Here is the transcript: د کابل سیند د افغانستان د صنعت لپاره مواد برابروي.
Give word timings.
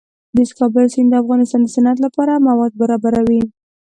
د 0.37 0.39
کابل 0.59 0.85
سیند 0.93 1.09
د 1.11 1.15
افغانستان 1.23 1.61
د 1.63 1.67
صنعت 1.75 1.97
لپاره 2.05 2.43
مواد 2.47 2.71
برابروي. 2.81 3.41